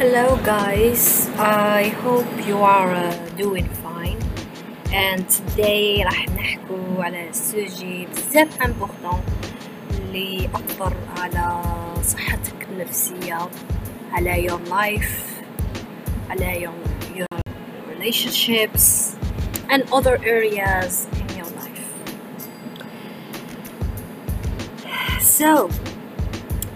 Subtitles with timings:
[0.00, 4.18] Hello guys, I hope you are uh, doing fine
[4.92, 9.20] and today راح نحكو على سوجي بزاف امبورطون
[9.98, 11.62] اللي أثر على
[12.02, 13.38] صحتك النفسية
[14.12, 15.44] على your life
[16.30, 17.40] على your, your
[17.96, 19.16] relationships
[19.68, 21.86] and other areas in your life
[25.20, 25.68] So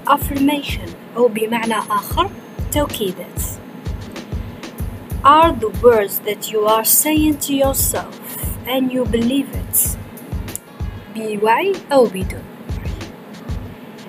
[0.07, 2.31] affirmation أو بمعنى آخر
[2.75, 3.43] توكيدات
[5.25, 8.21] are the words that you are saying to yourself
[8.67, 9.97] and you believe it
[11.17, 12.45] بوعي أو بدون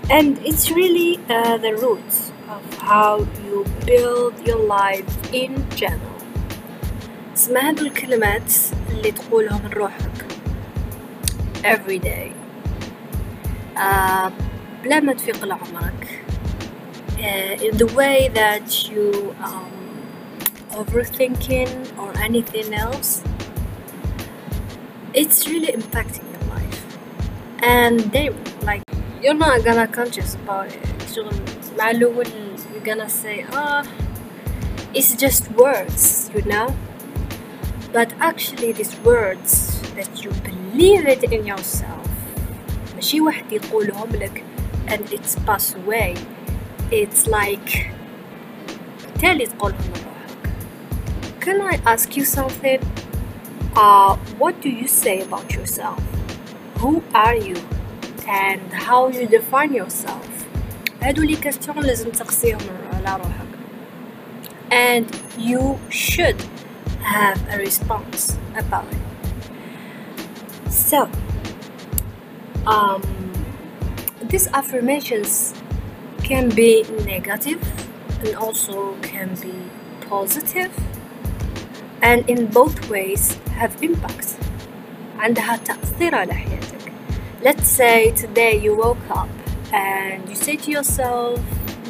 [0.09, 2.12] and it's really uh, the root
[2.55, 6.21] of how you build your life in general
[7.35, 8.53] اسمع هذو الكلمات
[8.91, 10.26] اللي تقولهم لروحك
[11.63, 12.31] every day
[13.77, 14.31] uh,
[14.84, 16.05] بلا ما تفيق لعمرك
[17.18, 19.71] uh, in the way that you um,
[20.71, 23.24] overthinking or anything else
[25.13, 26.98] it's really impacting your life
[27.62, 28.29] and they
[28.63, 28.82] like
[29.21, 31.35] you're not gonna conscious about it شغل
[31.77, 32.27] مع الأول
[32.74, 33.84] you're gonna say ah
[34.93, 36.74] it's just words you know
[37.91, 42.07] but actually these words that you believe it in yourself
[42.96, 44.43] ماشي واحد يقولهم لك
[44.87, 46.15] and it's pass away
[46.91, 47.91] it's like
[49.05, 50.54] بالتالي تقولهم لروحك
[51.40, 52.82] can I ask you something
[53.76, 56.01] uh, what do you say about yourself
[56.82, 57.57] who are you
[58.27, 60.27] and how you define yourself
[61.01, 62.60] هادو لي كاستيون لازم تقصيهم
[62.93, 63.51] على روحك
[64.72, 65.06] and
[65.38, 66.41] you should
[67.03, 69.03] have a response about it
[70.69, 71.09] so
[72.66, 73.01] um,
[74.29, 75.53] these affirmations
[76.25, 77.62] can be negative
[78.22, 79.53] and also can be
[80.09, 80.72] positive
[82.02, 84.28] and in both ways have impact
[85.19, 86.92] عندها تأثير على حياتك
[87.44, 89.30] let's say today you woke up
[89.74, 91.40] and you say to yourself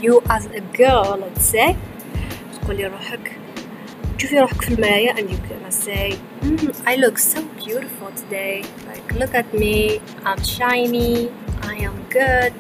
[0.02, 1.76] you as a girl let's say
[2.62, 3.32] تقولي روحك
[4.18, 9.14] تشوفي روحك في المراية and you gonna say mm, I look so beautiful today like
[9.20, 11.30] look at me I'm shiny
[11.64, 12.54] I am good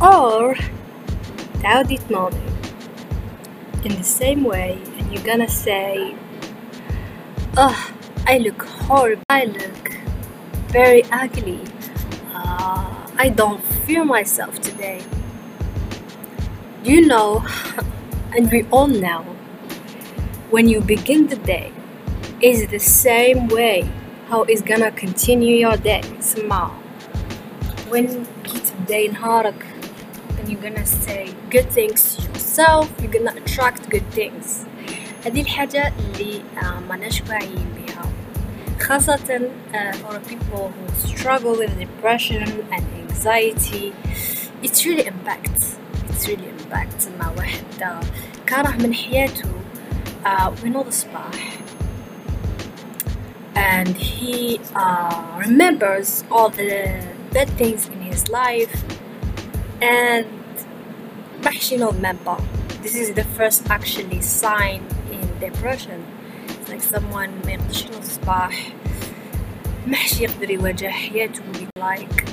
[0.00, 0.56] or
[1.62, 2.36] تعاودي تنوضي
[3.84, 6.14] in the same way and you're gonna say
[7.56, 7.78] oh
[8.26, 9.84] I look horrible I look
[10.78, 11.62] very ugly
[12.34, 15.00] uh, I don't feel myself today
[16.82, 17.44] do you know
[18.36, 19.22] and we all know
[20.50, 21.72] when you begin the day
[22.40, 23.78] is the same way
[24.28, 26.70] how it's gonna continue your day اسمع
[27.90, 28.06] when
[28.44, 29.71] جيت تبداي نهارك then
[30.46, 34.46] you're gonna say good things to yourself you're gonna attract good things
[35.26, 38.04] هذه الحاجة اللي آه، ماناش واعيين بها
[38.80, 43.92] خاصة uh, for people who struggle with depression and anxiety
[44.62, 45.76] it's really impacts
[46.08, 48.00] it's really impacts مع واحد آه،
[48.46, 49.50] كاره من حياته
[50.24, 51.58] uh, ونوض الصباح
[53.56, 57.02] and he uh, remembers all the
[57.32, 58.84] bad things in his life
[59.82, 60.26] and
[61.44, 62.36] محش ينوض remember
[62.82, 64.80] this is the first actually sign
[65.12, 66.04] in depression
[66.48, 68.72] it's like someone ما يقدرش ينوض الصباح
[69.86, 71.42] محش يقدر يواجه حياته
[71.78, 72.24] like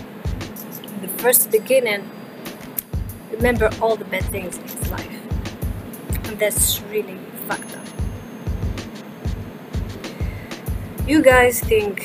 [1.02, 2.03] the first beginning
[3.31, 5.18] remember all the bad things in his life
[6.28, 7.88] and that's really fucked up
[11.08, 11.96] you guys think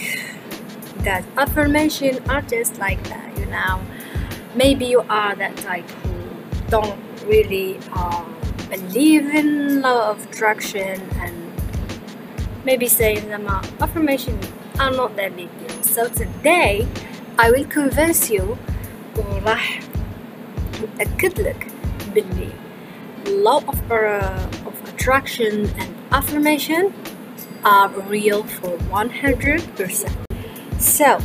[1.07, 3.81] that affirmation are just like that you know
[4.55, 6.15] maybe you are that type who
[6.69, 8.35] don't really um,
[8.69, 11.35] believe in law of attraction and
[12.65, 14.39] maybe saying them uh, affirmation
[14.79, 16.87] are not that big deal so today
[17.39, 18.59] I will convince you
[19.17, 19.81] وراح
[21.01, 21.67] أكد لك
[22.15, 22.51] باللي
[23.27, 26.93] law of, uh, of attraction and affirmation
[27.65, 30.11] are real for 100%.
[30.79, 31.19] So,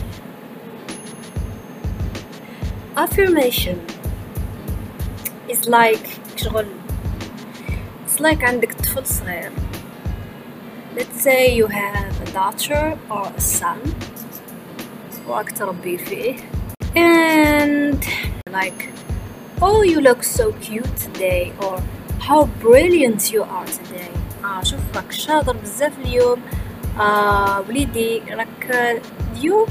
[3.00, 3.78] affirmation
[5.50, 6.66] is like شغل
[8.06, 9.52] it's like عندك طفل صغير
[10.96, 13.80] let's say you have a daughter or a son
[15.28, 16.36] وراك تربي فيه
[16.96, 18.06] and
[18.52, 18.90] like
[19.62, 21.82] oh you look so cute today or
[22.20, 24.12] how brilliant you are today
[24.46, 26.42] آه شوف راك شاطر بزاف اليوم
[27.00, 28.96] آه وليدي راك
[29.36, 29.68] اليوم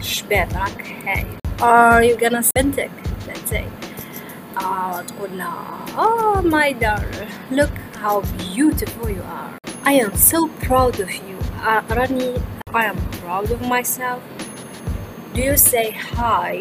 [0.00, 2.90] شباب راك هاي are you gonna authentic
[3.26, 3.64] let's say
[4.60, 11.00] آه تقول لها oh my darling look how beautiful you are I am so proud
[11.00, 11.38] of you
[11.68, 12.34] uh, راني
[12.74, 14.22] I am proud of myself
[15.34, 16.60] do you say hi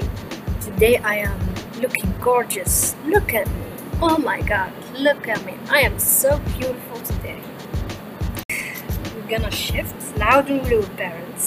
[0.66, 1.40] today I am
[1.81, 3.66] looking gorgeous look at me
[4.02, 4.72] oh my god
[5.06, 7.42] look at me I am so beautiful today
[9.16, 11.46] we're gonna shift نعاود نولو parents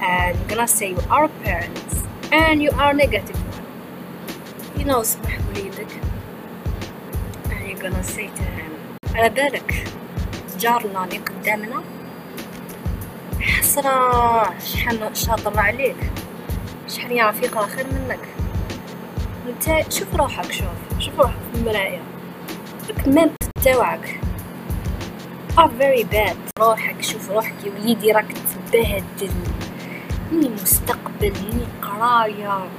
[0.00, 1.94] and we're gonna say you are parents
[2.33, 3.41] And you are negative.
[4.77, 5.91] You know صبح وليدك.
[7.49, 8.71] And you're gonna say to him
[9.15, 9.87] على بالك
[10.59, 11.83] جارنا اللي قدامنا؟
[13.41, 15.95] حسرة شحال شاطر عليك.
[16.87, 18.19] شحال يعرف يقرا خير منك.
[19.47, 22.01] أنت شوف روحك شوف شوف روحك في المراية
[22.89, 23.31] الكمامة
[23.63, 24.19] تاوعك
[25.57, 26.37] are very bad.
[26.59, 28.25] روحك شوف روحك يا وليدي راك
[28.71, 29.33] تبهدل.
[30.31, 32.69] ني مستقبل؟ ني قراية.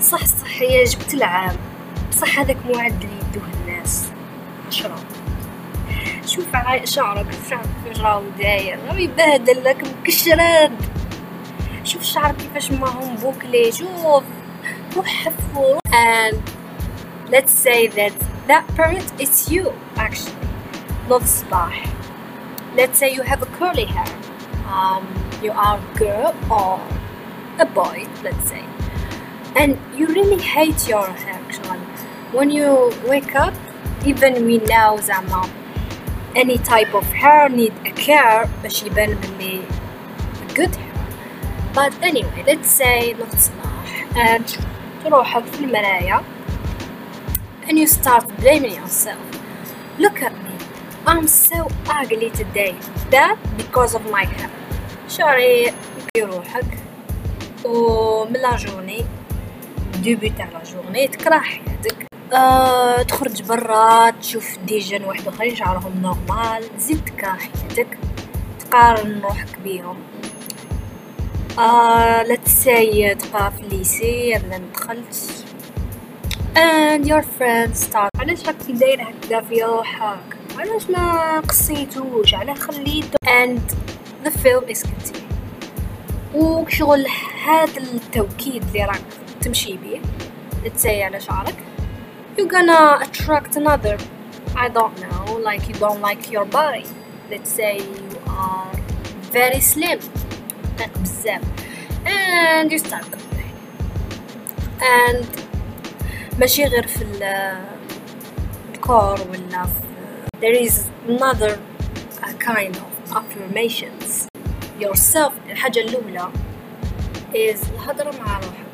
[0.00, 1.56] صح صح يا جبت العام.
[2.10, 4.08] بصح هذاك معدل يدوه الناس.
[4.68, 4.96] عشرة
[6.26, 8.78] شوف عاي شعرك شعرك كيفاش راهو داير.
[8.86, 10.72] راهو يبهدل لك مكشراد
[11.84, 13.72] شوف شعرك كيفاش ما هم بوكلي.
[13.72, 14.24] شوف.
[14.96, 16.36] روح حفو and
[17.34, 18.14] let's say that
[18.48, 20.46] that parent is you actually.
[21.10, 21.84] Not صباح
[22.76, 24.12] let's say you have a curly hair.
[24.76, 25.04] Um,
[25.42, 26.80] you are a girl or
[27.59, 28.63] a boy let's say
[29.55, 31.79] and you really hate your hair actually
[32.37, 33.53] when you wake up
[34.05, 35.43] even we know زعما
[36.35, 39.61] any type of hair need a care باش يبان بلي
[40.55, 40.91] good hair
[41.73, 44.59] but anyway let's say not صباح and
[45.03, 46.21] تروحك في المراية
[47.67, 49.25] and you start blaming yourself
[49.99, 50.55] look at me
[51.07, 52.75] I'm so ugly today
[53.11, 54.49] that because of my hair
[55.09, 55.73] شعري
[56.17, 56.84] يروحك
[57.66, 59.04] ومن لا جورني
[60.02, 66.02] ديبي تاع لا جورني تكره حياتك آه تخرج برا تشوف دي جن واحد آخرين شعرهم
[66.02, 67.98] نورمال زيد تكره حياتك
[68.60, 69.96] تقارن روحك بيهم
[71.58, 75.44] آه لا تساي تقرا في الليسي ولا دخلت
[76.56, 78.10] and your friends start.
[78.20, 83.60] علاش راك داير هكذا في روحك علاش ما قصيتوش؟ علاه خليته and
[84.26, 85.25] the film is continuing.
[86.34, 87.06] وشغل
[87.44, 89.02] هذا التوكيد اللي راك
[89.40, 90.00] تمشي بيه
[90.74, 91.54] تساي على شعرك
[92.36, 93.96] you're gonna attract another
[94.56, 96.84] I don't know like you don't like your body
[97.30, 98.72] let's say you are
[99.32, 100.00] very slim
[101.02, 101.42] بزاف
[102.06, 103.56] and you start complaining
[104.80, 105.26] and
[106.38, 107.04] ماشي غير في
[108.74, 109.86] الكور ولا في
[110.40, 110.74] there is
[111.08, 111.58] another
[112.40, 114.35] kind of affirmations
[114.79, 116.29] yourself الحاجة الأولى
[117.33, 118.71] is الهضرة مع روحك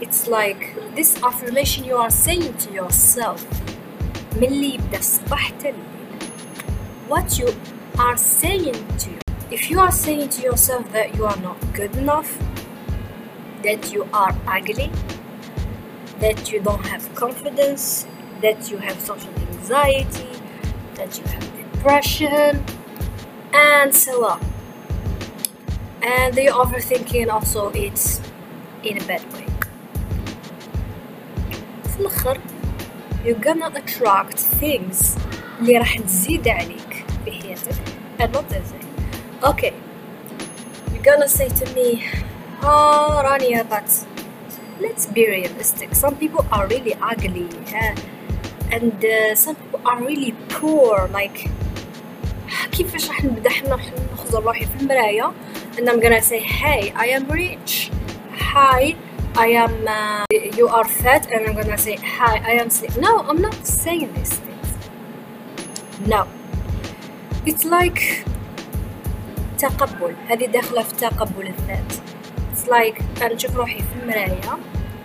[0.00, 3.40] it's like this affirmation you are saying to yourself
[4.36, 5.82] من اللي يبدا الصباح حتى الليل
[7.08, 7.48] what you
[7.98, 9.18] are saying to you
[9.50, 12.30] if you are saying to yourself that you are not good enough
[13.62, 14.90] that you are ugly
[16.20, 18.06] that you don't have confidence
[18.40, 20.30] that you have social anxiety
[20.94, 22.64] that you have depression
[23.52, 24.40] and so on
[26.06, 28.20] and the overthinking also it's
[28.82, 29.46] in a bad way
[31.84, 32.38] في الاخر
[33.24, 35.18] you're gonna attract things
[35.60, 37.74] اللي راح تزيد عليك في حياتك
[38.18, 38.86] and not that thing
[39.44, 39.72] okay
[40.92, 42.04] you're gonna say to me
[42.62, 43.88] oh Rania but
[44.80, 47.94] let's be realistic some people are really ugly yeah?
[48.74, 51.48] and uh, some people are really poor like
[52.72, 53.78] كيفاش راح نبدا حنا
[54.14, 55.32] نخزر روحي في المراية
[55.76, 57.90] and I'm gonna say hey I am rich
[58.32, 58.96] hi
[59.34, 63.20] I am uh, you are fat and I'm gonna say hi I am slim no
[63.20, 64.68] I'm not saying these things
[66.06, 66.26] no
[67.46, 68.24] it's like
[69.58, 71.92] تقبل هذه داخلة في تقبل الذات
[72.52, 74.58] it's like أنا نشوف روحي في المراية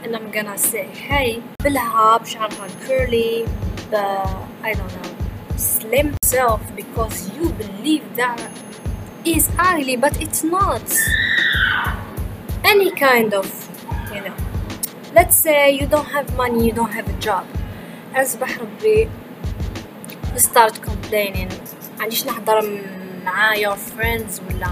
[0.03, 3.47] and I'm gonna say hey بلها بشعرها curly
[3.91, 4.27] but
[4.63, 5.17] I don't know
[5.57, 8.39] slim self because you believe that
[9.25, 10.87] is ugly but it's not
[12.63, 13.45] any kind of
[14.13, 14.35] you know
[15.13, 17.45] let's say you don't have money you don't have a job
[18.15, 19.09] أصبح ربي
[20.37, 21.53] start complaining
[21.99, 22.81] عنديش نحضر
[23.25, 24.67] مع your friends ولا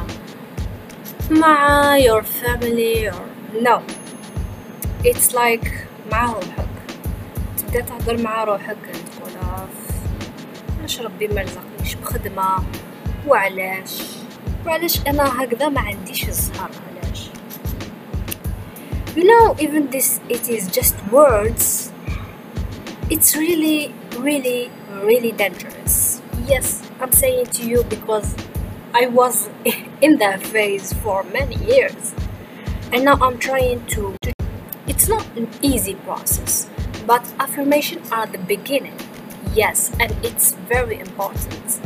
[1.32, 3.26] مع your family or
[3.62, 3.82] no
[5.04, 5.70] it's like
[6.12, 6.68] مع روحك
[7.58, 8.78] تبدا تهضر مع روحك
[9.18, 9.32] تقول
[10.80, 12.64] علاش ربي ما رزقنيش بخدمة
[13.28, 14.02] وعلاش
[14.66, 17.30] وعلاش انا هكذا ما عنديش الزهر علاش
[19.16, 21.92] you know even this it is just words
[23.10, 24.72] it's really, really,
[25.04, 26.22] really dangerous.
[26.48, 28.36] Yes, I'm saying to you because
[28.94, 29.50] I was
[30.02, 32.16] in that phase for many years,
[32.92, 34.16] and now I'm trying to.
[34.24, 34.34] to
[34.88, 36.68] it's not an easy process,
[37.06, 38.98] but affirmation are the beginning.
[39.54, 41.80] Yes, and it's very important.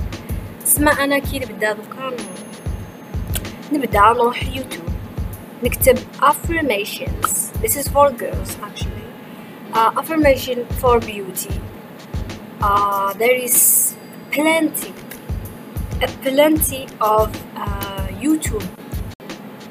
[0.63, 2.11] اسمع أنا كي نبدا دوكا
[3.73, 4.89] نبدا نروح يوتيوب
[5.63, 9.07] نكتب affirmations this is for girls actually
[9.73, 11.55] uh, affirmation for beauty
[12.61, 13.95] uh, there is
[14.31, 14.93] plenty
[16.01, 18.67] a plenty of uh, YouTube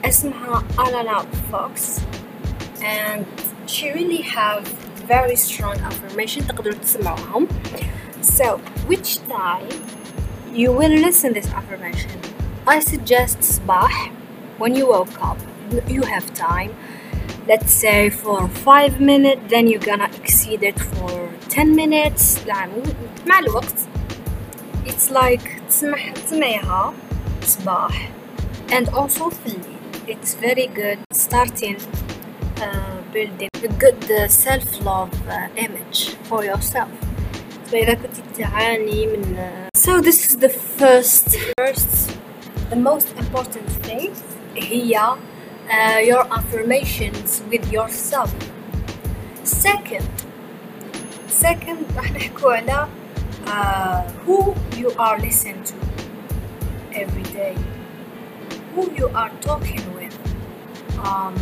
[0.05, 2.01] اسمها Alana Fox
[2.83, 3.27] and
[3.67, 4.67] she really have
[5.09, 7.49] very strong affirmation تقدروا تسمعوهم
[8.23, 9.69] so which time
[10.53, 12.22] you will listen this affirmation
[12.67, 14.11] I suggest صباح
[14.59, 15.39] when you woke up
[15.89, 16.71] you have time
[17.49, 22.83] let's say for 5 minutes then you're gonna exceed it for 10 minutes يعني
[23.27, 23.75] مع الوقت
[24.87, 26.93] it's like تسمح تسمعيها
[27.43, 28.11] صباح
[28.71, 31.77] and also في الليل it's very good starting
[32.61, 36.89] uh, building a good uh, self-love uh, image for yourself
[37.73, 42.02] فإذا كنت تعاني من uh, so this is the first first
[42.73, 44.11] the most important thing
[44.57, 44.95] هي
[45.69, 48.31] uh, your affirmations with yourself
[49.45, 50.09] second
[51.29, 52.89] second راح نحكو على
[53.47, 55.75] uh, who you are listening to
[56.93, 57.55] every day
[58.75, 60.15] who you are talking with
[61.07, 61.35] um,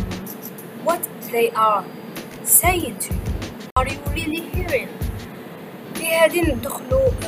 [0.87, 1.83] what they are
[2.43, 3.21] saying to you
[3.77, 4.89] are you really hearing
[5.95, 7.25] في هذه ندخلوا uh,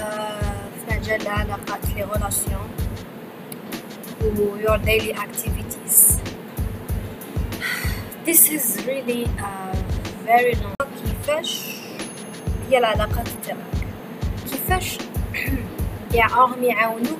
[0.87, 2.69] في مجال العلاقات لي غولاسيون
[4.23, 5.97] و your daily activities
[8.25, 9.75] this is really uh,
[10.25, 11.65] very long كيفاش
[12.69, 13.57] هي العلاقات تاعك
[14.51, 14.97] كيفاش
[16.15, 17.19] راهم يعاونوك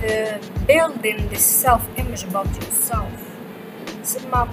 [0.00, 3.20] في building this self image about yourself
[4.02, 4.48] سما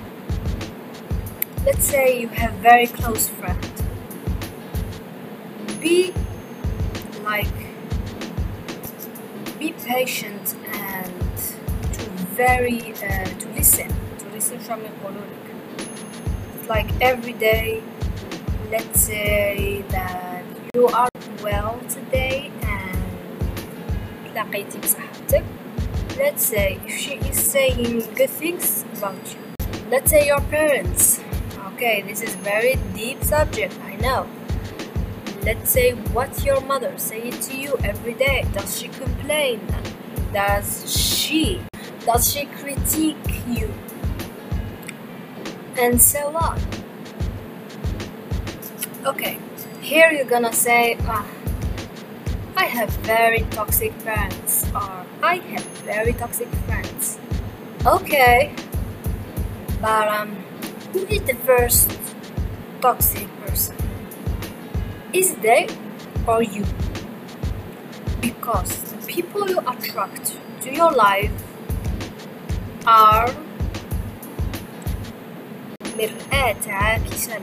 [1.65, 3.65] let's say you have very close friend
[5.81, 6.13] be
[7.23, 7.57] like
[9.59, 10.86] be patient and to
[12.37, 13.87] very uh, to listen
[14.19, 17.81] to listen from يقولوا لك like every day
[18.71, 20.43] let's say that
[20.75, 21.09] you are
[21.43, 22.97] well today and
[24.33, 25.43] تلاقيتي بصحتك
[26.17, 29.41] let's say if she is saying good things about you
[29.91, 31.19] let's say your parents
[31.69, 34.27] okay this is very deep subject i know
[35.43, 39.59] let's say what your mother say to you every day does she complain
[40.33, 40.67] does
[41.01, 41.61] she
[42.08, 43.68] does she critique you
[45.76, 46.58] and so on
[49.04, 49.38] okay
[49.80, 51.26] here you're gonna say ah
[52.58, 57.16] I have very toxic friends or I have very toxic friends.
[57.86, 58.52] Okay.
[59.80, 60.34] But um
[60.92, 61.94] who is the first
[62.80, 63.76] toxic person?
[65.12, 65.68] Is they
[66.26, 66.64] or you?
[68.20, 71.47] Because the people you attract to your life
[72.87, 73.29] are
[75.97, 77.41] مرآة عاكسة لك.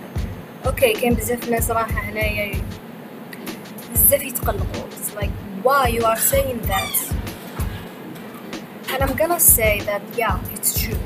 [0.66, 2.62] اوكي كاين بزاف ناس راح هنايا
[3.92, 5.30] بزاف يتقلقوا it's like
[5.64, 6.94] why you are saying that
[8.92, 11.00] and I'm gonna say that yeah it's true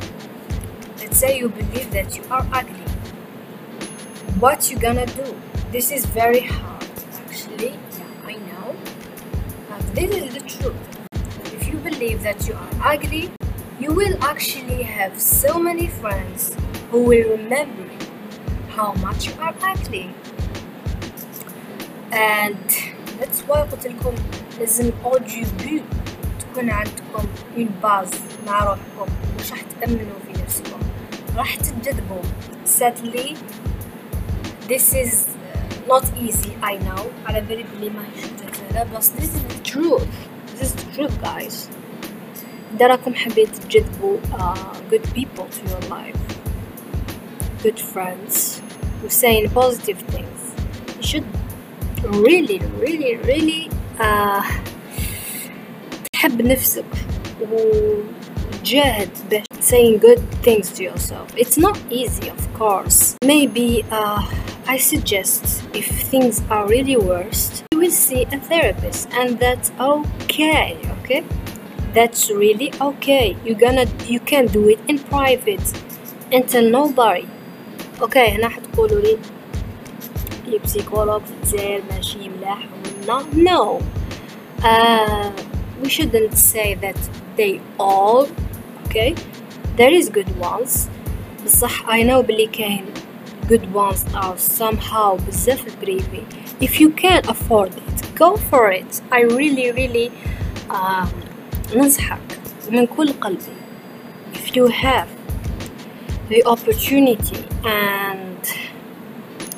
[1.00, 2.86] let's say you believe that you are ugly
[4.40, 5.26] what you gonna do
[5.74, 6.84] this is very hard
[7.22, 8.68] actually yeah I know
[9.68, 10.82] but this is the truth
[11.56, 13.24] if you believe that you are ugly
[13.80, 16.54] you will actually have so many friends
[16.90, 17.88] who will remember
[18.76, 20.06] how much you are ugly
[22.12, 22.66] and
[23.18, 24.14] that's why قلت لكم
[24.60, 25.82] لازم au début
[26.40, 27.24] تكون عندكم
[27.56, 28.16] une base
[28.46, 30.78] مع روحكم مش راح تأمنوا في نفسكم
[31.36, 32.22] راح تتجذبوا
[32.66, 33.36] sadly
[34.68, 35.26] this is
[35.88, 38.22] not easy I know على بالي بلي ما هي
[38.72, 40.08] سهلة بس this is the truth
[40.56, 41.68] this is the truth guys
[42.76, 46.20] إذا راكم حابين تجذبوا uh, good people to your life
[47.62, 48.60] good friends
[49.00, 50.38] who saying positive things
[50.96, 51.26] you should
[52.04, 54.42] really really really uh,
[56.12, 56.84] تحب نفسك
[57.40, 64.22] وتجاهد باش saying good things to yourself it's not easy of course maybe uh,
[64.66, 65.44] I suggest
[65.80, 71.22] if things are really worst you will see a therapist and that's okay okay
[71.94, 75.66] that's really okay you gonna you can do it in private
[76.32, 77.26] and tell nobody
[78.00, 79.18] okay هنا حتقولوا لي
[80.46, 82.58] لي بسيكولوج في الجزائر ماشي ملاح
[83.08, 83.80] ولا no
[84.62, 85.30] uh,
[85.82, 86.98] we shouldn't say that
[87.36, 88.26] they all
[88.86, 89.14] okay
[89.76, 90.88] there is good ones
[91.44, 92.84] بصح I know بلي كاين
[93.48, 96.22] good ones are somehow بزاف البريفي
[96.62, 100.10] if you can afford it go for it I really really
[100.70, 101.08] um,
[101.74, 102.18] ننصحك
[102.70, 103.56] من كل قلبي
[104.34, 105.08] if you have
[106.28, 108.42] the opportunity and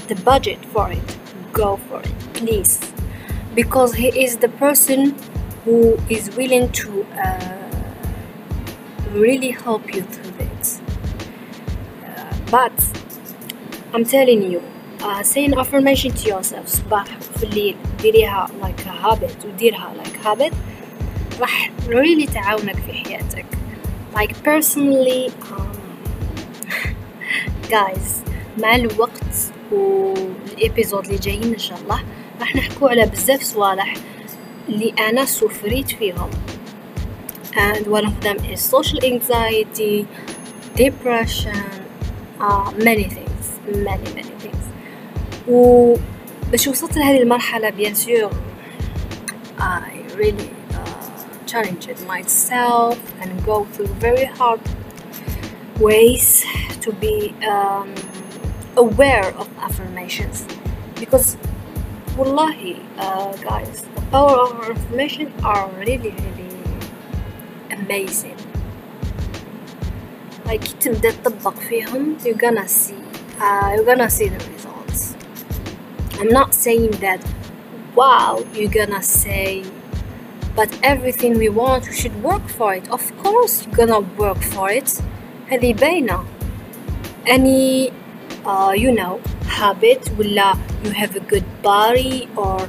[0.09, 1.09] the budget for it
[1.53, 2.81] go for it please
[3.55, 5.15] because he is the person
[5.65, 5.79] who
[6.17, 6.91] is willing to
[7.25, 7.57] uh,
[9.13, 10.81] really help you through this
[12.05, 12.77] uh, but
[13.95, 14.63] I'm telling you
[15.01, 17.05] uh, say an affirmation to yourself صباح
[17.37, 20.53] في الليل ديريها like a habit وديرها like habit
[21.42, 23.46] راح really تعاونك في حياتك.
[24.16, 25.78] Like personally um,
[27.70, 32.04] guys مع الوقت والإبيزود اللي جايين إن شاء الله
[32.40, 33.94] راح نحكو على بزاف صوالح
[34.70, 36.30] اللي أنا سفريت فيهم.
[37.56, 40.06] And one of them is social anxiety
[40.76, 41.66] depression
[42.40, 44.66] uh, many things many many things.
[45.48, 45.96] و
[46.52, 48.32] باش وصلت لهذه المرحلة بيان سور
[49.60, 50.61] I really
[51.51, 54.61] uh, challenged myself and go through very hard
[55.81, 56.45] ways
[56.81, 57.95] to be um,
[58.77, 60.47] aware of affirmations
[60.95, 61.37] because
[62.17, 66.57] wallahi uh, guys the power of affirmation are really really
[67.71, 68.37] amazing
[70.47, 73.03] like تبدا تطبق فيهم you're gonna see
[73.41, 75.15] uh, you're gonna see the results
[76.21, 77.21] I'm not saying that
[77.95, 79.65] wow you're gonna say
[80.57, 84.71] but everything we want we should work for it of course you're gonna work for
[84.71, 85.03] it
[85.49, 86.25] هذه باينة
[87.27, 87.91] any
[88.45, 92.69] uh, you know habit ولا you have a good body or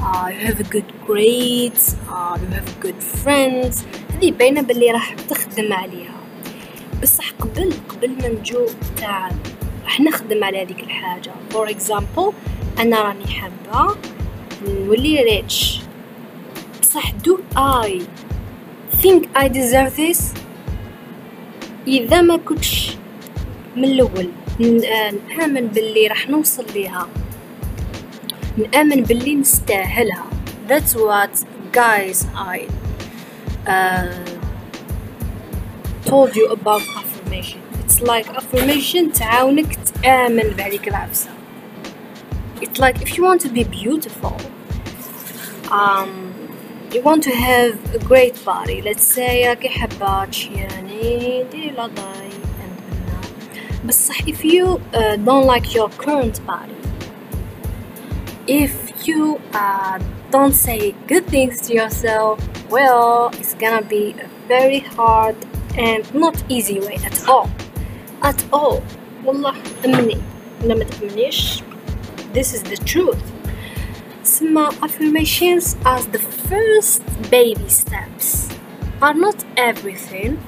[0.00, 5.14] uh, you have a good grades uh, you have good friends هذه باينة باللي راح
[5.14, 6.14] تخدم عليها
[7.02, 8.66] بصح قبل قبل ما نجو
[8.96, 9.30] تاع
[9.84, 12.32] راح نخدم على هذيك الحاجة for example
[12.78, 13.96] أنا راني حابة
[14.68, 15.82] نولي rich
[16.96, 18.02] بصح do I
[19.02, 20.20] think I deserve this
[21.86, 22.96] إذا ما كنتش
[23.76, 24.28] من الأول
[24.60, 27.08] نآمن باللي راح نوصل ليها
[28.58, 30.24] نآمن باللي نستاهلها
[30.68, 32.68] that's what guys I
[33.66, 34.24] uh,
[36.04, 41.30] told you about affirmation it's like affirmation تعاونك تآمن بهذيك العفسة
[42.60, 44.36] it's like if you want to be beautiful
[45.70, 46.25] um,
[46.96, 52.30] you want to have a great body let's say راكي حابة تشيراني ديري لا ضاي
[53.84, 56.76] بصح if you uh, don't like your current body
[58.46, 58.72] if
[59.06, 59.98] you uh,
[60.30, 62.38] don't say good things to yourself
[62.70, 65.36] well it's gonna be a very hard
[65.76, 67.48] and not easy way at all
[68.22, 68.82] at all
[69.24, 70.18] والله أمني
[70.64, 71.62] لما تأمنيش
[72.32, 73.22] this is the truth
[74.26, 78.48] سما affirmations as the first baby steps
[79.00, 80.38] are not everything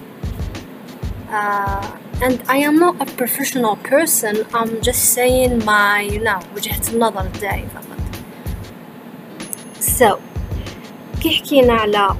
[1.31, 6.83] uh, and I am not a professional person I'm just saying my you know وجهة
[6.93, 8.01] النظر تاعي فقط
[9.81, 10.19] so
[11.21, 12.17] كي حكينا على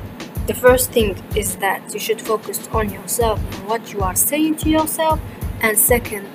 [0.47, 4.57] the first thing is that you should focus on yourself and what you are saying
[4.57, 5.19] to yourself
[5.63, 6.27] and second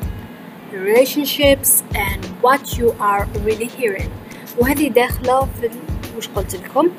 [0.71, 4.11] relationships and what you are really hearing
[4.57, 5.69] وهذه داخلة في
[6.17, 6.89] وش قلت لكم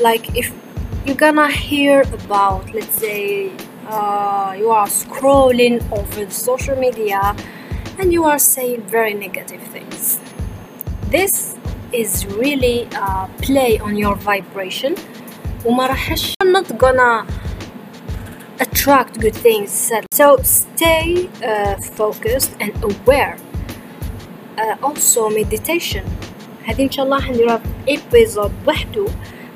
[0.00, 0.50] like if
[1.06, 3.50] you're gonna hear about let's say
[3.88, 7.34] uh, you are scrolling over the social media
[7.98, 10.20] and you are saying very negative things
[11.10, 11.56] this
[11.92, 14.94] is really uh, play on your vibration
[15.64, 17.26] وما راحش not gonna
[18.60, 23.36] attract good things so stay uh, focused and aware
[24.58, 26.04] uh, also meditation
[26.65, 29.05] هذه ان شاء الله حنديرها في episode وحده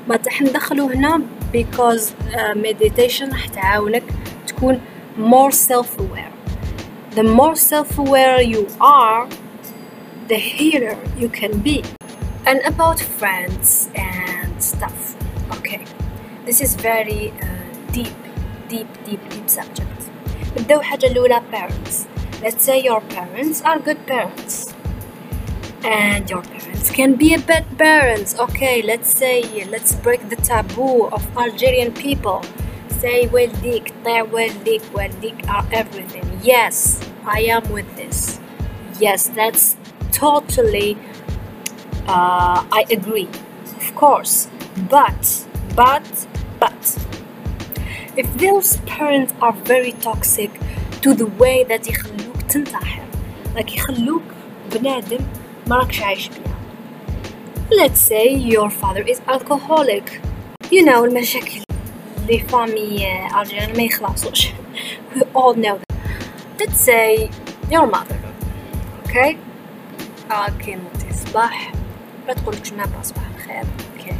[0.08, 1.20] ما حندخلو هنا
[1.52, 4.02] because uh, meditation راح تعاونك
[4.46, 4.80] تكون
[5.18, 6.32] more self-aware
[7.14, 9.28] the more self-aware you are
[10.28, 11.82] the healer you can be
[12.46, 15.16] and about friends and stuff
[15.56, 15.82] okay
[16.46, 17.46] this is very uh,
[17.92, 18.18] deep
[18.68, 20.00] deep deep deep subject
[20.58, 21.94] نبداو حاجة الأولى parents
[22.42, 24.69] let's say your parents are good parents
[25.83, 31.05] and your parents can be a bad parents okay let's say let's break the taboo
[31.07, 32.41] of Algerian people
[32.99, 38.39] say والديك طيع والديك والديك are everything yes I am with this
[38.99, 39.75] yes that's
[40.11, 40.97] totally
[42.07, 43.29] uh, I agree
[43.77, 44.47] of course
[44.89, 46.27] but but
[46.59, 46.97] but
[48.17, 50.51] if those parents are very toxic
[51.01, 53.05] to the way that يخلوك تنتحر
[53.55, 54.23] like يخلوك
[54.71, 55.19] بنادم
[55.70, 56.50] ما راكش عايش بيها
[57.70, 60.20] let's say your father is alcoholic.
[60.72, 61.60] You know المشاكل
[62.18, 63.06] اللي فامي
[63.40, 64.48] الجيريان ما يخلصوش
[65.14, 66.60] we all know that.
[66.60, 67.30] Let's say
[67.70, 68.20] your mother.
[69.04, 69.36] Okay?
[70.30, 71.72] آه كي نوضي الصباح
[72.28, 73.64] ما تقولكش ما صباح الخير
[73.98, 74.14] أوكي.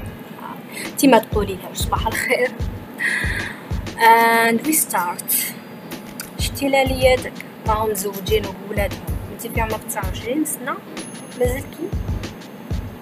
[0.87, 2.51] انتي ما تقولي لها صباح الخير
[3.99, 5.35] and we start.
[6.39, 7.33] شتي لالياتك
[7.69, 9.01] راهم مزوجين وبولادهم
[9.33, 10.77] انتي في عمرك 29 سنة
[11.41, 11.89] مازلكي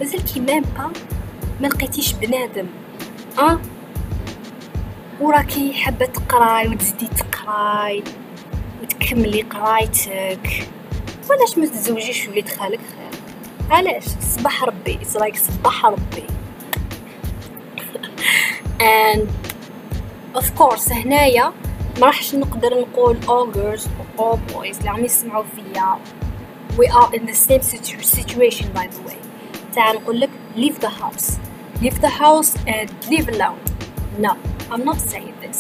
[0.01, 0.91] مازلكي ميم با
[1.61, 2.67] ما لقيتيش بنادم.
[3.39, 3.61] آه
[5.21, 8.03] وراكي حابة تقراي وتزيدي تقراي
[8.83, 10.69] وتكملي قرايتك.
[11.31, 13.21] وعلاش ما تتزوجيش وليد خالك خير؟
[13.71, 16.25] علاش؟ صباح ربي it's like صباح ربي.
[18.81, 19.29] And
[20.39, 21.53] of course هنايا
[22.01, 25.99] ما راحش نقدر نقول all girls or all boys اللي عم يسمعوا فيا.
[26.78, 29.18] we are in the same situ- situation by the way
[29.76, 31.32] تاع نقول لك leave the house
[31.82, 33.60] leave the house and leave alone
[34.20, 34.34] no
[34.72, 35.60] I'm not saying this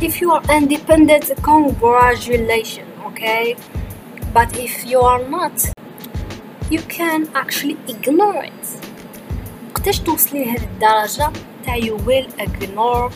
[0.00, 3.56] if you are independent congratulations okay
[4.36, 5.56] but if you are not
[6.70, 8.64] you can actually ignore it
[9.70, 11.32] وقتاش توصلي لهذه الدرجة
[11.64, 13.10] تاع you will ignore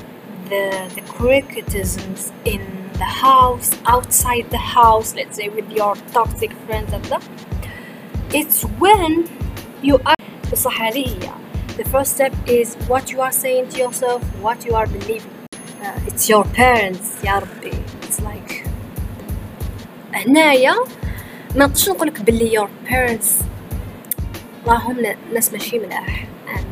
[0.50, 2.60] the, the criticisms in
[2.97, 7.19] the house outside the house let's say with your toxic friends and the
[8.33, 9.29] it's when
[9.81, 10.15] you are
[11.77, 15.31] the first step is what you are saying to yourself what you are believing.
[15.81, 18.67] Uh, it's your parents يا ربي it's like
[20.13, 20.75] هنايا
[21.55, 23.43] ما نقدرش نقولك بلي your parents
[24.67, 26.65] راهم ناس ماشي ملاح and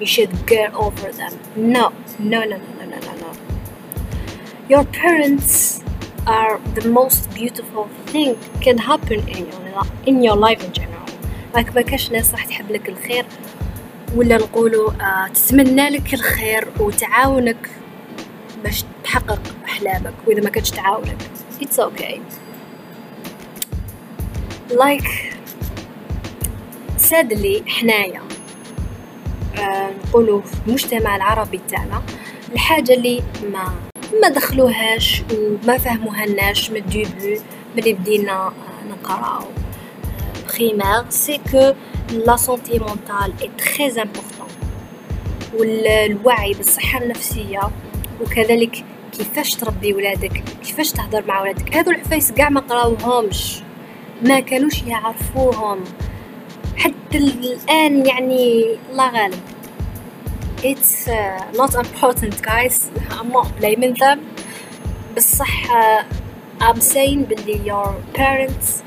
[0.00, 1.32] you should get over them.
[1.56, 2.81] No no no no, no.
[4.68, 5.82] Your parents
[6.26, 11.06] are the most beautiful thing can happen in your in your life in general.
[11.54, 13.26] Like ما كاش ناس راح تحب لك الخير
[14.16, 17.70] ولا نقولوا آه تتمنى لك الخير وتعاونك
[18.64, 21.16] باش تحقق أحلامك وإذا ما كانتش تعاونك.
[21.60, 22.20] It's okay.
[24.70, 25.08] Like
[26.98, 28.22] sadly حنايا.
[29.58, 32.02] آه نقولوا في المجتمع العربي تاعنا
[32.52, 33.22] الحاجة اللي
[33.52, 37.40] ما ما دخلوهاش وما فهموهالناش من الديبو
[37.76, 38.52] ملي بدينا آه
[38.90, 39.44] نقراو
[40.48, 41.72] بريمير سي كو
[42.12, 44.48] لا سونتي مونتال اي تري امبورطون
[45.54, 47.60] والوعي بالصحة النفسية
[48.20, 51.76] وكذلك كيفاش تربي ولادك كيفاش تهضر مع ولادك.
[51.76, 53.60] هذو العفايس كاع ما قراوهمش
[54.22, 55.84] ما كانوش يعرفوهم.
[56.76, 59.40] حتى الآن يعني الله غالب.
[60.62, 62.90] It's uh, not important guys.
[63.10, 64.20] I'm not blaming them.
[65.16, 66.04] بصح uh,
[66.60, 68.82] I'm saying باللي your parents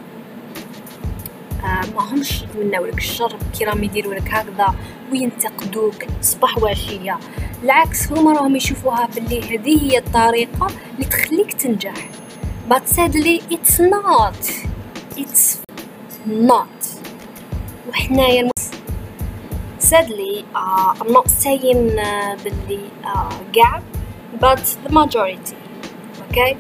[1.62, 4.76] uh, ما همش يتمنوا لك الشر كي راهم يديروا لك هكذا
[5.12, 7.20] وينتقدوك صباح وعشية.
[7.64, 12.10] العكس هما راهم يشوفوها باللي هذه هي الطريقة اللي تخليك تنجح.
[12.70, 14.42] But sadly it's not.
[15.18, 15.58] It's
[16.26, 16.86] not.
[17.90, 18.50] وحنايا
[19.85, 23.83] sadly uh, I'm not saying uh, باللي uh, gap
[24.41, 25.57] but the majority
[26.29, 26.57] okay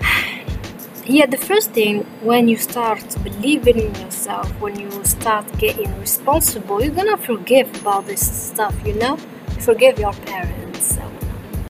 [1.05, 6.83] yeah the first thing when you start believing in yourself when you start getting responsible
[6.83, 9.17] you're gonna forgive about this stuff you know
[9.59, 11.03] forgive your parents so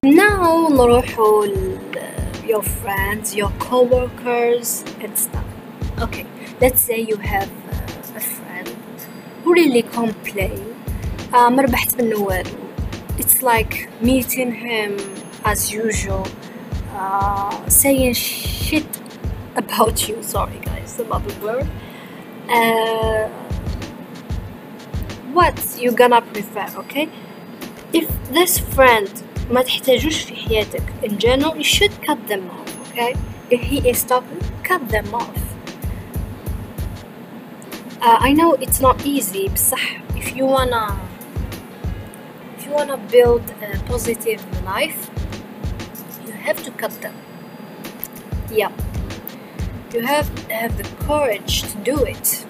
[0.03, 1.45] now نروحوا
[2.51, 5.45] your friends your co-workers and stuff
[6.01, 6.25] okay
[6.61, 7.49] let's say you have
[9.45, 10.59] really complain
[11.33, 12.49] uh, ما ربحت منه والو
[13.17, 14.91] it's like meeting him
[15.43, 16.27] as usual
[16.95, 18.87] uh, saying shit
[19.55, 21.67] about you sorry guys about the word
[22.57, 23.27] uh,
[25.33, 27.09] what you gonna prefer okay
[27.93, 29.09] if this friend
[29.51, 33.15] ما تحتاجوش في حياتك in general you should cut them off okay
[33.51, 35.52] if he is talking cut them off
[38.04, 40.84] Uh, I know it's not easy بصح if you wanna
[42.56, 45.00] if you wanna build a positive life
[46.26, 47.14] you have to cut them
[48.60, 48.72] yeah
[49.92, 52.46] you have to have the courage to do it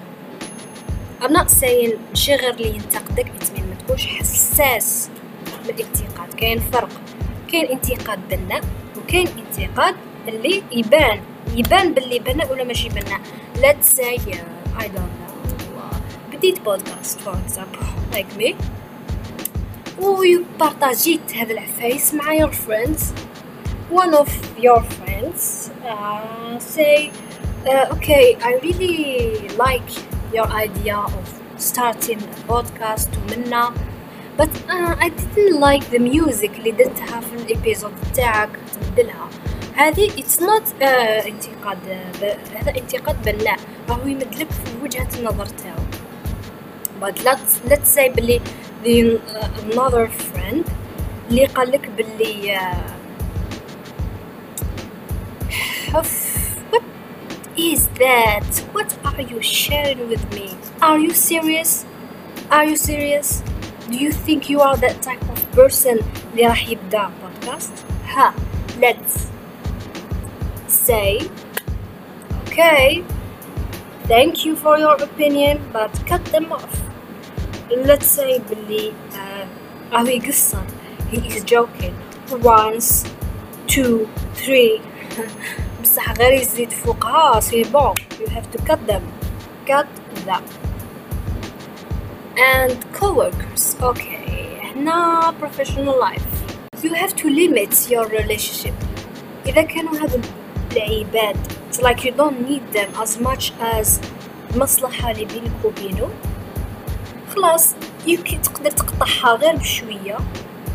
[1.21, 5.09] I'm not saying شي غير اللي ينتقدك mean ما تكونش حساس
[5.63, 6.89] من الانتقاد كاين فرق
[7.51, 8.61] كاين انتقاد بناء
[8.97, 9.95] وكاين انتقاد
[10.27, 11.21] اللي يبان
[11.55, 13.19] يبان باللي بناء ولا ماشي بناء
[13.55, 15.24] let's say uh, I don't know
[16.44, 18.54] uh, بديت بودكاست for example like me
[20.02, 23.02] وبارطاجيت هذا العفايس مع your friends
[23.92, 27.10] one of your friends uh, say
[27.66, 29.90] uh, okay I really like
[30.32, 33.72] your idea of starting a podcast ومنا
[34.36, 39.28] but uh, I didn't like the music اللي درتها في الابيزود تاعك تبدلها
[39.74, 40.84] هذه it's not uh,
[41.26, 41.78] انتقاد
[42.22, 42.24] ب...
[42.56, 45.84] هذا انتقاد بناء راهو يمدلك في وجهة النظر تاعو
[47.00, 48.40] but let's let's say بلي
[48.84, 50.64] the uh, another friend
[51.30, 53.00] اللي قالك بلي uh,
[55.92, 56.84] what
[57.56, 61.84] is that what are you sharing with me are you serious
[62.50, 63.42] are you serious
[63.90, 65.98] do you think you are that type of person
[66.32, 67.72] اللي راح يبدا بودكاست
[68.06, 68.34] ها
[68.80, 69.18] let's
[70.86, 71.30] say
[72.42, 73.02] okay
[74.08, 76.83] thank you for your opinion but cut them off
[77.70, 79.46] let's say بلي uh,
[79.92, 80.62] راهو يقصر
[81.12, 81.94] he is joking
[82.42, 83.04] once
[83.66, 84.80] two three
[85.82, 89.02] بصح غير يزيد فوقها سي بون you have to cut them
[89.66, 89.88] cut
[90.26, 90.42] them
[92.36, 94.30] and coworkers okay
[94.62, 96.26] هنا professional life
[96.82, 98.74] you have to limit your relationship
[99.46, 100.20] إذا كانوا هذو
[100.76, 101.36] العباد
[101.70, 104.00] it's like you don't need them as much as
[104.54, 106.08] المصلحة اللي بينك وبينه
[107.35, 107.75] خلاص
[108.07, 110.17] يمكن تقدر تقطعها غير بشوية.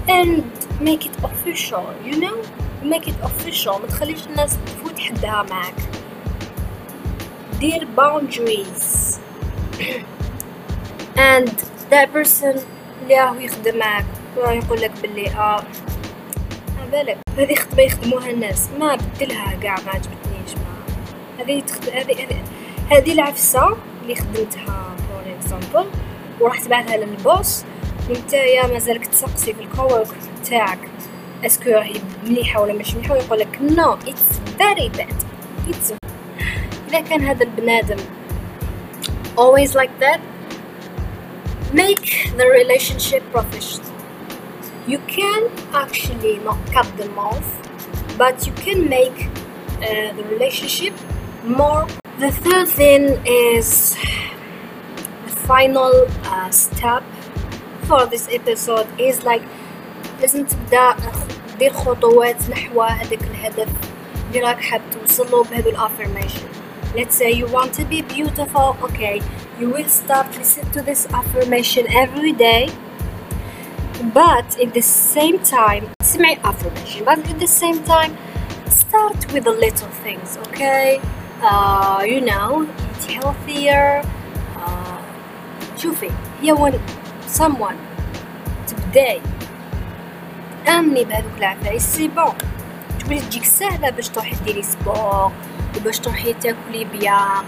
[0.09, 0.43] And
[0.81, 2.37] make it official you know
[2.83, 5.75] make it official ما تخليش الناس تفوت حدها معك.
[7.61, 9.19] دير boundaries.
[11.35, 11.51] And
[11.91, 12.59] that person
[13.03, 14.05] اللي راهو يخدم معك
[14.37, 15.63] راه يقول لك باللي آه
[16.93, 17.19] بالك.
[17.39, 18.69] هذه خدمه يخدموها الناس.
[18.81, 21.45] ما بدلها كاع ما عجبتنيش ما.
[21.45, 21.89] هذه تخد...
[21.89, 22.43] هذه
[22.91, 25.91] هذه العفسة اللي خدمتها فور اكزامبل
[26.41, 27.65] وراح تبعثها للبوس
[28.11, 30.09] وانتيا مازالك تسقسي في الكوورك
[30.51, 30.79] تاعك
[31.47, 35.23] اسكو راهي مليحه ولا مش مليحه ويقول لك نو اتس فيري باد
[35.69, 35.93] اتس
[36.89, 37.97] اذا كان هذا البنادم
[39.39, 40.21] always like that
[41.73, 42.07] make
[42.39, 43.91] the relationship professional
[44.93, 47.49] you can actually not cut them off
[48.19, 50.95] but you can make uh, the relationship
[51.61, 51.87] more
[52.25, 53.97] the third thing is
[55.50, 57.04] final uh, step
[57.88, 59.42] for this episode is like
[60.22, 60.96] لازم تبدا
[61.60, 63.68] دير خطوات نحو هذاك الهدف
[64.28, 66.48] اللي راك حاب توصله بهذو الافirmation
[66.96, 69.22] let's say you want to be beautiful okay
[69.60, 72.70] you will start listen to this affirmation every day
[74.14, 78.12] but at the same time سمعي affirmation but at the same time
[78.70, 81.00] start with the little things okay
[81.42, 84.19] uh, you know eat healthier uh,
[85.83, 86.11] شوفي
[86.43, 86.75] هي when
[87.41, 87.75] someone
[88.69, 89.21] تبداي.
[90.69, 92.35] أمني بهذوك العفايس سي بون.
[93.01, 95.33] تولي تجيك سهلة باش تروحي ديري سبور
[95.77, 97.45] وباش تروحي تاكلي بيان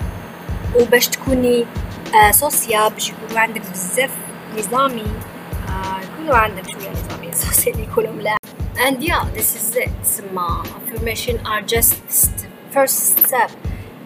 [0.81, 1.67] وباش تكوني
[2.15, 4.11] آه سوسيال باش يكونوا عندك بزاف
[4.57, 5.03] لي زامي
[5.69, 8.37] آه يكونوا عندك شوية لي زامي سوسيال يكونوا ملاح
[8.77, 9.91] and yeah this is it.
[10.03, 11.95] تسمى affirmation are just
[12.75, 13.51] first step.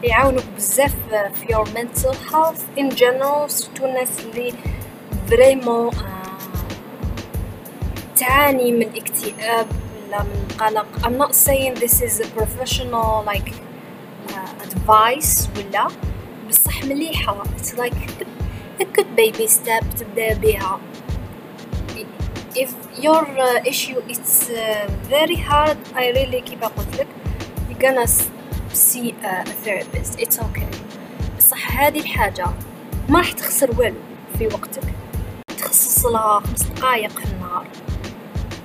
[0.03, 0.95] يعاونوك بزاف
[1.35, 4.53] في your mental health in general سورتو الناس اللي
[5.31, 6.37] فريمون آه
[8.17, 9.67] تعاني من اكتئاب
[10.07, 13.53] ولا من قلق I'm not saying this is a professional like
[14.29, 15.89] uh, advice ولا
[16.49, 18.27] بصح مليحة it's like
[18.81, 20.81] a good baby step تبدا بها
[22.57, 22.71] if
[23.07, 27.07] your uh, issue is uh, very hard I really keep up with لك
[27.69, 28.36] you're gonna
[28.76, 30.76] see a therapist it's okay
[31.38, 32.46] بصح هذه الحاجة
[33.10, 33.96] ما راح تخسر والو
[34.38, 34.84] في وقتك
[35.58, 37.68] تخصص لها خمس دقايق في النهار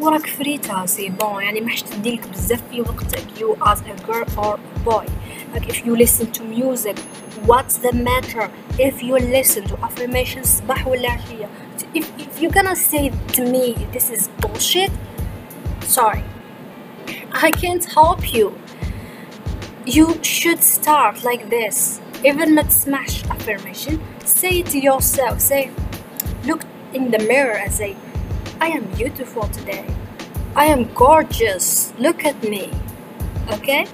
[0.00, 4.26] وراك فريتها سي بون يعني ما حش تديلك بزاف في وقتك you as a girl
[4.38, 5.06] or a boy
[5.54, 6.98] like if you listen to music
[7.46, 11.48] what's the matter if you listen to affirmations صباح ولا عشية
[11.94, 14.92] if, if you're gonna say to me this is bullshit
[15.96, 16.24] sorry
[17.46, 18.46] I can't help you
[19.85, 21.99] You should start like this.
[22.23, 25.71] Even with smash affirmation, say to yourself, say,
[26.45, 26.61] look
[26.93, 27.97] in the mirror and say,
[28.59, 29.87] I am beautiful today.
[30.55, 31.93] I am gorgeous.
[31.97, 32.71] Look at me.
[33.53, 33.87] Okay?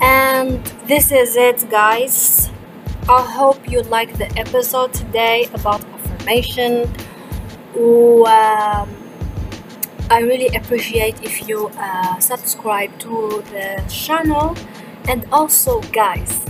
[0.00, 2.50] And this is it, guys.
[3.08, 6.92] I hope you liked the episode today about affirmation.
[7.76, 9.01] Ooh, um,
[10.11, 14.55] I really appreciate if you uh, subscribe to the channel.
[15.07, 16.41] And also, guys,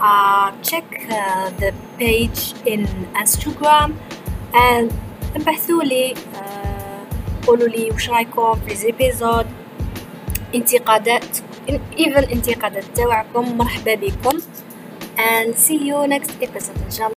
[0.00, 3.94] uh, check uh, the page in Instagram
[4.54, 4.92] and
[5.36, 9.46] ابعثوا لي uh, قولوا لي وش رايكم في زيبيزود
[10.54, 11.36] انتقادات
[11.98, 14.38] even انتقادات تاوعكم مرحبا بكم
[15.18, 17.15] and see you next episode ان شاء الله